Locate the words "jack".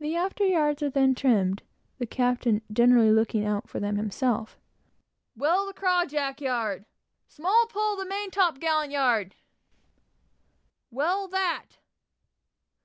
6.10-6.40